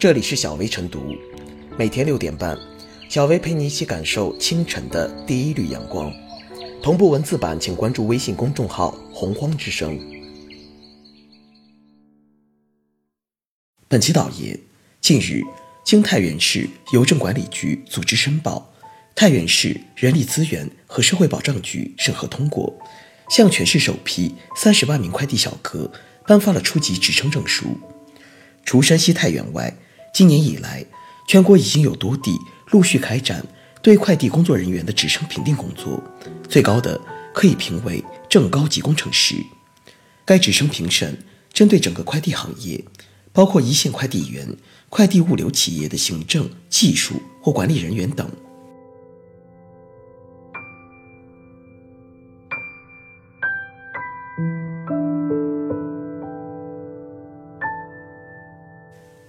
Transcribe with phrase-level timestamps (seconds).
[0.00, 1.14] 这里是小薇晨读，
[1.76, 2.58] 每天六点半，
[3.10, 6.10] 小薇陪你一起感受清晨的第一缕阳光。
[6.82, 10.00] 同步文字版，请关注微信公众号“洪荒之声”。
[13.88, 14.58] 本期导言：
[15.02, 15.42] 近日，
[15.84, 18.72] 经太原市邮政管理局组织申报，
[19.14, 22.74] 太原市人力资源和社会保障局审核通过，
[23.28, 25.92] 向全市首批三十万名快递小哥
[26.26, 27.76] 颁发了初级职称证书。
[28.64, 29.76] 除山西太原外，
[30.12, 30.84] 今年以来，
[31.26, 32.36] 全国已经有多地
[32.70, 33.44] 陆续开展
[33.80, 36.02] 对快递工作人员的职称评定工作，
[36.48, 37.00] 最高的
[37.32, 39.36] 可以评为正高级工程师。
[40.24, 41.16] 该职称评审
[41.52, 42.84] 针对整个快递行业，
[43.32, 44.56] 包括一线快递员、
[44.88, 48.30] 快递物流企业的行政、技术或管理人员等。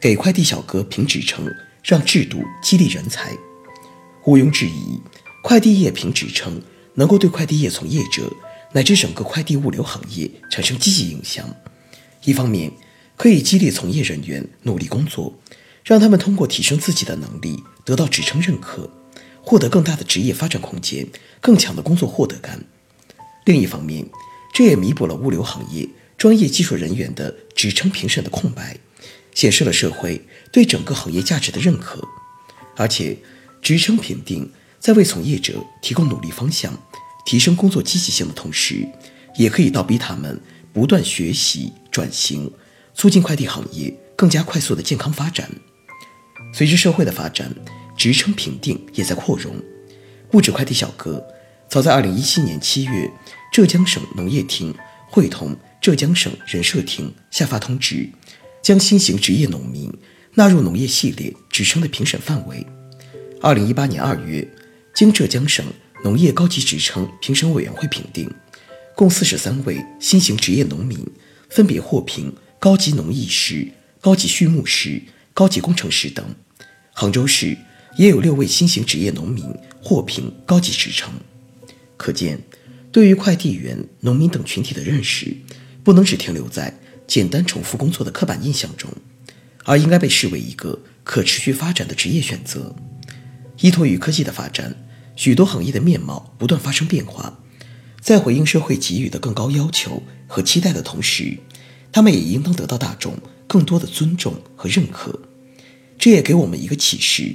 [0.00, 1.52] 给快递小哥评职称，
[1.82, 3.36] 让制度激励人才。
[4.26, 5.00] 毋庸置疑，
[5.42, 6.62] 快递业评职称
[6.94, 8.32] 能够对快递业从业者
[8.72, 11.48] 乃至整个快递物流行业产生积极影响。
[12.24, 12.70] 一方面，
[13.16, 15.34] 可以激励从业人员努力工作，
[15.82, 18.88] 让他们通过提升自己的能力得到职称认可，
[19.42, 21.06] 获得更大的职业发展空间、
[21.40, 22.64] 更强的工作获得感。
[23.46, 24.06] 另一方面，
[24.52, 28.76] 这也弥补了物流行业专业技术人员的职称评审的空白。
[29.38, 32.02] 显示了社会对整个行业价值的认可，
[32.74, 33.16] 而且
[33.62, 34.50] 职称评定
[34.80, 36.76] 在为从业者提供努力方向、
[37.24, 38.88] 提升工作积极性的同时，
[39.36, 40.40] 也可以倒逼他们
[40.72, 42.52] 不断学习转型，
[42.96, 45.48] 促进快递行业更加快速的健康发展。
[46.52, 47.54] 随着社会的发展，
[47.96, 49.54] 职称评定也在扩容。
[50.32, 51.24] 不止快递小哥，
[51.68, 53.08] 早在2017年7月，
[53.52, 54.74] 浙江省农业厅
[55.08, 58.10] 会同浙江省人社厅下发通知。
[58.62, 59.92] 将新型职业农民
[60.34, 62.66] 纳入农业系列职称的评审范围。
[63.40, 64.46] 二零一八年二月，
[64.94, 65.64] 经浙江省
[66.04, 68.30] 农业高级职称评审委员会评定，
[68.94, 70.98] 共四十三位新型职业农民
[71.48, 73.66] 分别获评高级农艺师、
[74.00, 75.00] 高级畜牧师、
[75.32, 76.24] 高级工程师等。
[76.92, 77.56] 杭州市
[77.96, 79.44] 也有六位新型职业农民
[79.80, 81.12] 获评高级职称。
[81.96, 82.40] 可见，
[82.90, 85.36] 对于快递员、农民等群体的认识，
[85.82, 86.78] 不能只停留在。
[87.08, 88.90] 简单重复工作的刻板印象中，
[89.64, 92.76] 而应该被视为一个可持续发展的职业选择。
[93.60, 94.76] 依托于科技的发展，
[95.16, 97.40] 许多行业的面貌不断发生变化。
[98.00, 101.38] 在回应社会给予的更高要求和期待的同时，
[101.90, 105.18] 他们也应当得到大众更多的尊重和认可。
[105.98, 107.34] 这也给我们一个启示：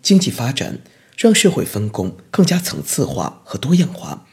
[0.00, 0.80] 经济发展
[1.16, 4.26] 让社会分工更加层次化和多样化，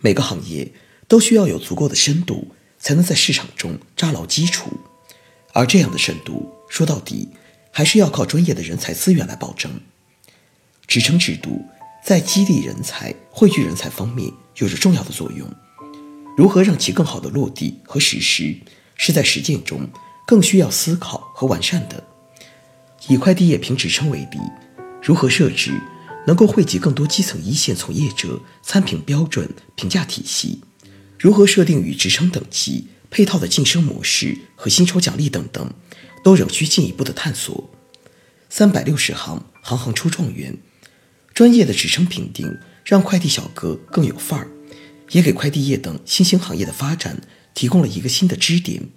[0.00, 0.72] 每个行业
[1.08, 2.54] 都需要有足够的深度。
[2.78, 4.70] 才能在市场中扎牢基础，
[5.52, 7.28] 而这样的深度，说到底
[7.70, 9.80] 还是要靠专业的人才资源来保证。
[10.86, 11.64] 职称制度
[12.04, 15.48] 在激励人才、汇聚人才方面有着重要的作用。
[16.36, 18.56] 如何让其更好的落地和实施，
[18.94, 19.88] 是在实践中
[20.26, 22.04] 更需要思考和完善的。
[23.08, 24.38] 以快递业评职称为例，
[25.02, 25.80] 如何设置
[26.26, 30.60] 能够汇集更多基层一线从业者参评标准、评价体系？
[31.18, 35.72] 如何设定与职称等级配套的晋升模式和薪酬奖励等等，
[36.22, 37.70] 都仍需进一步的探索。
[38.48, 40.56] 三百六十行，行行出状元。
[41.32, 44.48] 专业的职称评定，让快递小哥更有范儿，
[45.10, 47.20] 也给快递业等新兴行业的发展
[47.54, 48.88] 提供了一个新的支点。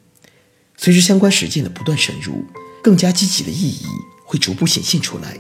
[0.78, 2.46] 随着相关实践的不断深入，
[2.81, 3.86] 更加积极的意义
[4.24, 5.38] 会逐步显现出来。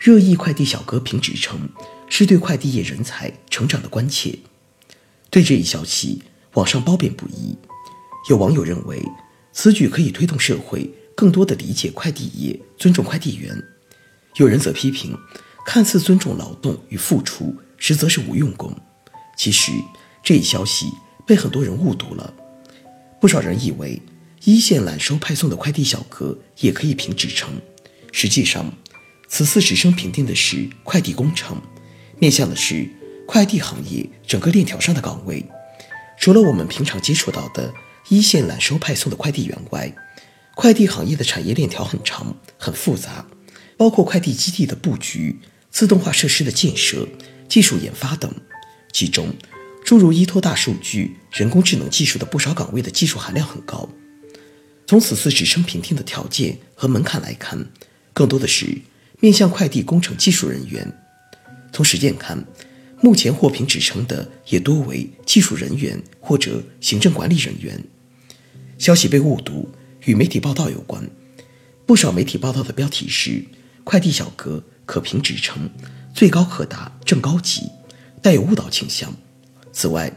[0.00, 1.68] 热议快递小哥评职称，
[2.08, 4.38] 是对快递业人才成长的关切。
[5.28, 6.22] 对这一消息，
[6.54, 7.54] 网上褒贬不一。
[8.30, 8.98] 有网友认为，
[9.52, 13.54] 此举可以推动社会更多的理解快递业，尊重快递员；
[14.36, 15.14] 有人则批评，
[15.66, 18.74] 看似尊重劳动与付出，实则是无用功。
[19.36, 19.70] 其实，
[20.22, 20.90] 这一消息
[21.26, 22.32] 被很多人误读了。
[23.20, 24.00] 不少人以为，
[24.44, 27.50] 一线揽收派送的快递小哥也可以评职称，
[28.12, 28.72] 实际上。
[29.32, 31.56] 此次职称评定的是快递工程，
[32.18, 32.90] 面向的是
[33.26, 35.46] 快递行业整个链条上的岗位。
[36.18, 37.72] 除了我们平常接触到的
[38.08, 39.94] 一线揽收派送的快递员外，
[40.56, 43.24] 快递行业的产业链条很长很复杂，
[43.76, 45.38] 包括快递基地的布局、
[45.70, 47.06] 自动化设施的建设、
[47.48, 48.34] 技术研发等。
[48.92, 49.32] 其中，
[49.84, 53.88] 诸如依托大数据、人工智能技术的不少岗位的技术含量很高。
[54.88, 57.70] 从此次职称评定的条件和门槛来看，
[58.12, 58.76] 更多的是。
[59.20, 60.90] 面向快递工程技术人员，
[61.72, 62.42] 从实践看，
[63.02, 67.82] 目前获评职称的也多为技术人员或者行政管理人员。
[68.78, 69.68] 消息被误读，
[70.06, 71.08] 与媒体报道有关。
[71.84, 73.44] 不少媒体报道的标题是
[73.84, 75.68] “快递小哥可评职称，
[76.14, 77.68] 最高可达正高级”，
[78.22, 79.14] 带有误导倾向。
[79.70, 80.10] 此外，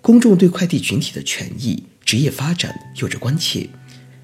[0.00, 3.68] 公众对快递群体的权益、职业发展有着关切，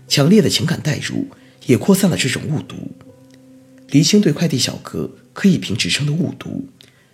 [0.09, 1.29] 强烈的情感代入
[1.67, 2.91] 也扩散了这种误读。
[3.94, 6.67] 厘清对快递小哥可以评职称的误读，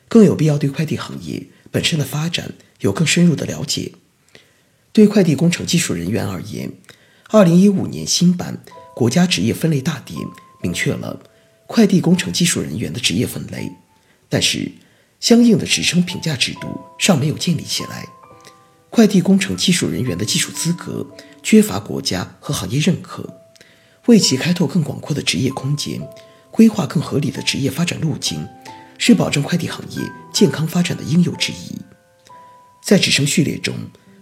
[0.09, 3.93] 更有必要对快递行业本身的发展有更深入的了解。
[4.91, 6.73] 对快递工程技术人员而言，
[7.29, 8.65] 二零一五年新版。
[8.95, 10.19] 国家职业分类大典
[10.63, 11.23] 明确了
[11.67, 13.71] 快递工程技术人员的职业分类，
[14.31, 14.73] 但是
[15.21, 18.07] 相应的职称评价制度尚没有建立起来。
[18.89, 21.07] 快递工程技术人员的技术资格
[21.43, 23.39] 缺乏国家和行业认可，
[24.07, 26.01] 为其开拓更广阔的职业空间，
[26.61, 28.47] 规划更合理的职业发展路径，
[28.99, 31.81] 是保证快递行业健康发展的应有之义。
[32.85, 33.75] 在职称序列中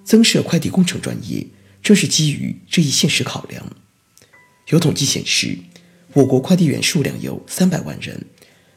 [0.05, 1.44] 增设快递工程专业，
[1.82, 3.67] 正是基于这一现实考量。
[4.69, 5.58] 有统计显示，
[6.12, 8.26] 我国快递员数量有三百万人，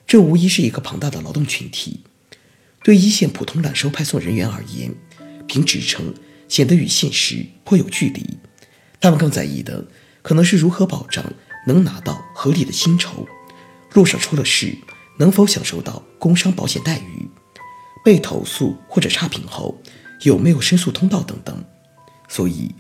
[0.08, 2.00] 这无疑是一个庞大的劳动群体。
[2.84, 4.92] 对一线普通揽收派送人员而言，
[5.48, 6.16] 凭职称
[6.48, 8.40] 显得与现实颇有距离。
[9.00, 9.86] 他们更在意的
[10.24, 11.24] 可能是如何保障
[11.68, 13.28] 能拿到合理的薪酬，
[13.94, 14.78] 路上出了事
[15.18, 17.30] 能否享受到工伤保险待遇，
[18.04, 19.82] 被投诉或者差评后
[20.22, 21.64] 有没有申诉通道等等。
[22.28, 22.74] 所以。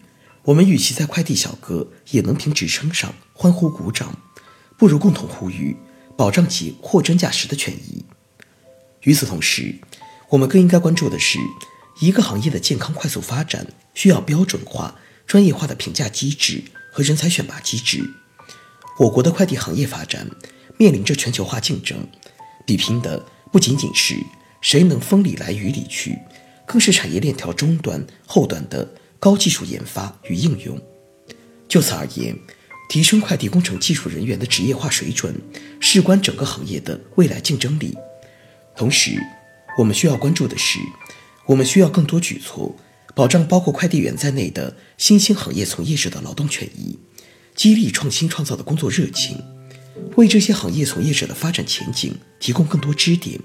[0.43, 4.17] 我们与其在快递小哥也能凭职称上欢呼鼓掌，
[4.75, 5.77] 不如共同呼吁
[6.17, 8.03] 保障其货真价实的权益。
[9.01, 9.75] 与此同时，
[10.29, 11.37] 我们更应该关注的是，
[11.99, 14.95] 一个行业的健康快速发展需要标准化、
[15.27, 18.03] 专业化的评价机制和人才选拔机制。
[18.97, 20.27] 我国的快递行业发展
[20.81, 21.95] 面临着全球化竞争，
[22.65, 24.15] 比拼的不仅仅是
[24.61, 26.17] 谁能风里来雨里去，
[26.65, 28.89] 更是产业链条中端、后端的。
[29.19, 30.81] 高技术研发与应用。
[31.67, 32.35] 就此而言，
[32.89, 35.39] 提升快递工程技术人员的职业化水准，
[35.79, 37.95] 事关整个行业的未来竞争力。
[38.75, 39.21] 同时，
[39.77, 40.79] 我们需要关注的是，
[41.45, 42.75] 我们需要更多举措，
[43.13, 46.97] 保障包括快递员在内的新兴行业从业者的劳动权益，
[47.53, 49.37] 激励创新创造的工作热情，
[50.15, 53.39] 为这些行业从业者的发展前景提供更多支点。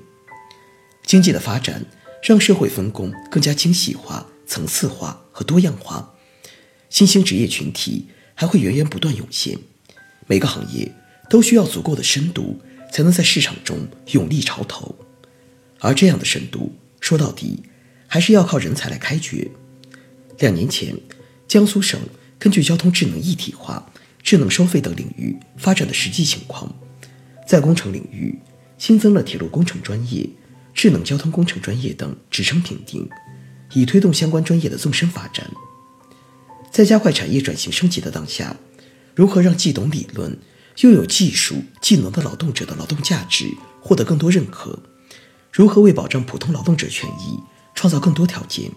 [1.05, 1.85] 经济的发展
[2.23, 4.27] 让社会分工更加精细化。
[4.49, 6.15] 层次化和多样化，
[6.89, 9.59] 新兴职业群体还会源源不断涌现。
[10.29, 10.95] 每个行业
[11.29, 12.61] 都需要足够的深度，
[12.93, 14.95] 才能在市场中勇立潮头。
[15.81, 17.65] 而这样的深度，说到底
[18.07, 19.51] 还是要靠人才来开掘。
[20.39, 20.97] 两年前，
[21.49, 22.01] 江苏省
[22.39, 23.93] 根据交通智能一体化、
[24.27, 26.75] 智能收费等领域发展的实际情况，
[27.47, 28.37] 在工程领域
[28.77, 30.29] 新增了铁路工程专业、
[30.75, 33.09] 智能交通工程专业等职称评定。
[33.73, 35.49] 以推动相关专业的纵深发展。
[36.73, 38.57] 在加快产业转型升级的当下，
[39.15, 40.37] 如何让既懂理论
[40.79, 43.47] 又有技术技能的劳动者的劳动价值
[43.81, 44.77] 获得更多认可？
[45.53, 47.39] 如何为保障普通劳动者权益
[47.75, 48.71] 创造更多条件，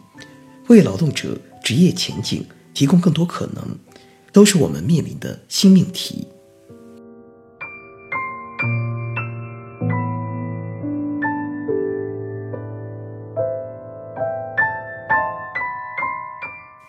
[0.68, 3.78] 为劳动者职业前景提供更多可能，
[4.32, 6.28] 都是我们面临的新命题。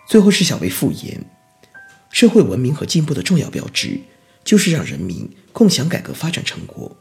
[0.07, 1.25] 最后是小微复言，
[2.11, 4.01] 社会文明和进步的重要标志，
[4.43, 6.97] 就是让人民共享改革发展成果。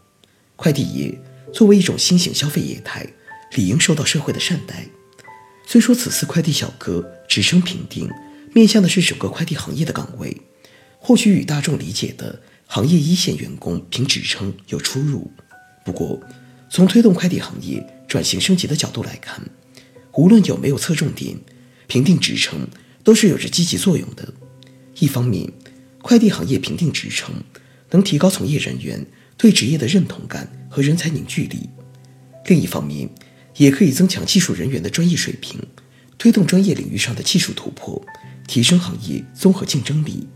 [0.55, 1.19] 快递业
[1.51, 3.07] 作为一种新型消费业态，
[3.55, 4.85] 理应受到社会的善待。
[5.65, 8.07] 虽说此次快递小哥职称评定
[8.53, 10.41] 面向的是整个快递行业的岗位，
[10.97, 15.31] 或许与大众理解的行业一线员工评职称有出入。
[15.85, 16.19] 不过，
[16.69, 19.41] 从推动快递行业转型升级的角度来看，
[20.13, 21.37] 无论有没有侧重点，
[21.87, 22.67] 评定职称。
[23.01, 24.31] 都是有着积极作用的。
[24.99, 25.51] 一方面，
[26.01, 27.33] 快递行业评定职称
[27.91, 29.03] 能提高从业人员
[29.37, 31.69] 对职业的认同感和人才凝聚力；
[32.45, 33.09] 另一方面，
[33.55, 35.59] 也可以增强技术人员的专业水平，
[36.19, 37.99] 推动专业领域上的技术突破，
[38.49, 40.27] 提升行业综合竞争力。